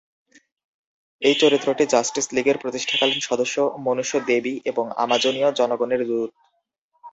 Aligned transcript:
এই 1.21 1.35
চরিত্রটি 1.35 1.83
জাস্টিস 1.85 2.27
লিগের 2.33 2.57
প্রতিষ্ঠাকালীন 2.57 3.19
সদস্য, 3.19 3.55
মনুষ্য-দেবী, 3.79 4.53
এবং 4.65 4.85
আমাজনীয় 4.95 5.49
জনগণের 5.51 6.01
দূত। 6.07 6.31